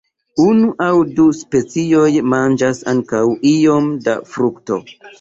Unu 0.45 0.71
aŭ 0.85 0.95
du 1.19 1.25
specioj 1.41 2.07
manĝas 2.33 2.83
ankaŭ 2.97 3.23
iom 3.55 3.97
da 4.09 4.21
frukto. 4.35 4.85